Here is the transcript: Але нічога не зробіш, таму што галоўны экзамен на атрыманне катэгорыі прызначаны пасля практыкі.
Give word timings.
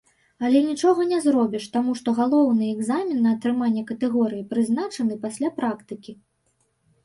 Але 0.47 0.59
нічога 0.69 1.01
не 1.11 1.19
зробіш, 1.25 1.67
таму 1.75 1.91
што 1.99 2.15
галоўны 2.21 2.71
экзамен 2.77 3.21
на 3.27 3.35
атрыманне 3.39 3.87
катэгорыі 3.95 4.49
прызначаны 4.57 5.23
пасля 5.27 5.57
практыкі. 5.63 6.21